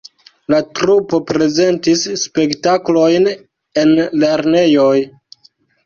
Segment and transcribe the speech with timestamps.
[0.53, 3.31] La trupo prezentis spektaklojn
[3.85, 4.93] en lernejoj.